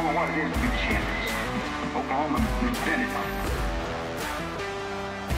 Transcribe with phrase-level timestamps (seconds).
[0.00, 1.28] Oklahoma what it is to be champions.
[1.92, 3.12] Oklahoma invented it.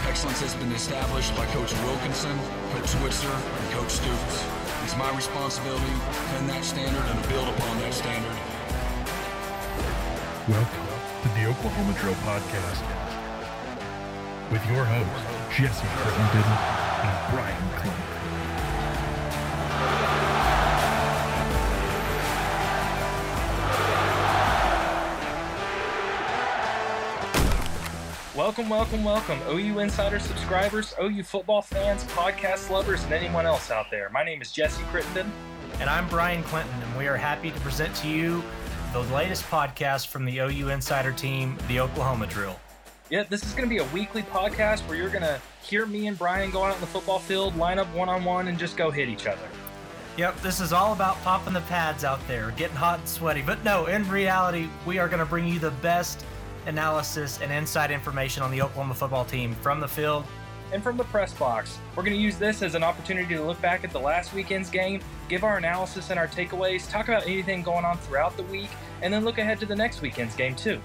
[0.06, 2.38] Excellence has been established by Coach Wilkinson,
[2.70, 4.46] Coach Switzer, and Coach Stoops.
[4.84, 8.38] It's my responsibility to defend that standard and to build upon that standard.
[10.46, 12.86] Welcome to the Oklahoma Drill Podcast
[14.54, 15.26] with your hosts,
[15.58, 16.46] Jesse Crittenden
[17.02, 18.31] and Bryan Clinton.
[28.34, 33.90] Welcome, welcome, welcome, OU Insider subscribers, OU football fans, podcast lovers, and anyone else out
[33.90, 34.08] there.
[34.08, 35.30] My name is Jesse Crittenden.
[35.80, 38.42] And I'm Bryan Clinton, and we are happy to present to you
[38.94, 42.58] the latest podcast from the OU Insider team, the Oklahoma Drill.
[43.10, 46.06] Yeah, this is going to be a weekly podcast where you're going to hear me
[46.06, 48.78] and Bryan go out on the football field, line up one on one, and just
[48.78, 49.46] go hit each other.
[50.16, 53.42] Yep, this is all about popping the pads out there, getting hot and sweaty.
[53.42, 56.24] But no, in reality, we are going to bring you the best
[56.66, 60.24] analysis and inside information on the Oklahoma football team from the field
[60.72, 61.78] and from the press box.
[61.94, 64.70] We're going to use this as an opportunity to look back at the last weekend's
[64.70, 68.70] game, give our analysis and our takeaways, talk about anything going on throughout the week,
[69.02, 70.80] and then look ahead to the next weekend's game, too.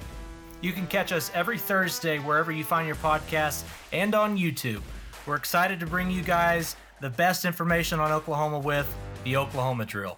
[0.61, 4.81] You can catch us every Thursday wherever you find your podcasts and on YouTube.
[5.25, 10.17] We're excited to bring you guys the best information on Oklahoma with the Oklahoma Drill.